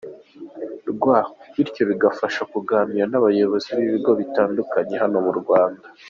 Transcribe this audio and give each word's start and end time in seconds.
rw, 0.91 1.05
bityo 1.55 1.83
bikabafasha 1.89 2.41
kuganira 2.51 3.05
n’abayobozi 3.09 3.67
b’ibigo 3.77 4.11
bitandukanye 4.19 4.95
hano 5.03 5.17
mu 5.27 5.33
Rwanda. 5.41 5.79